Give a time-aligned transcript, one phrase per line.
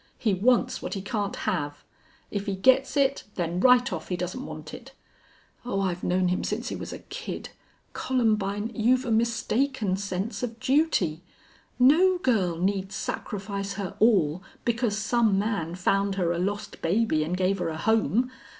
[0.17, 1.83] He wants what he can't have.
[2.31, 4.93] If he gets it, then right off he doesn't want it.
[5.63, 7.49] Oh, I've known him since he was a kid....
[7.93, 11.21] Columbine, you've a mistaken sense of duty.
[11.77, 17.37] No girl need sacrifice her all because some man found her a lost baby and
[17.37, 18.31] gave her a home.